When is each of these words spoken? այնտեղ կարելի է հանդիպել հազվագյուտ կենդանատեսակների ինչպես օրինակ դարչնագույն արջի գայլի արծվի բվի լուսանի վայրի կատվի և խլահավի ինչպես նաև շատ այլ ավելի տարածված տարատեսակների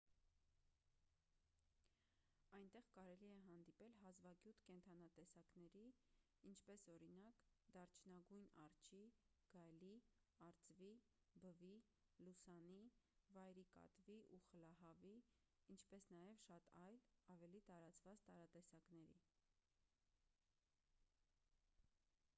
այնտեղ 2.59 2.85
կարելի 2.93 3.27
է 3.33 3.41
հանդիպել 3.49 3.91
հազվագյուտ 4.03 4.61
կենդանատեսակների 4.69 5.83
ինչպես 6.53 6.85
օրինակ 6.93 7.43
դարչնագույն 7.75 8.49
արջի 8.65 9.03
գայլի 9.57 9.91
արծվի 10.47 10.91
բվի 11.45 11.71
լուսանի 12.29 12.81
վայրի 13.37 13.67
կատվի 13.77 14.17
և 14.37 14.49
խլահավի 14.55 15.15
ինչպես 15.77 16.11
նաև 16.17 16.43
շատ 16.47 16.73
այլ 16.87 17.01
ավելի 17.37 17.65
տարածված 17.71 18.27
տարատեսակների 18.33 19.21